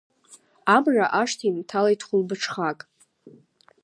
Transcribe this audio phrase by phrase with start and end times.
[0.75, 2.79] Амра ашҭа инҭалеит хәылбыҽхак!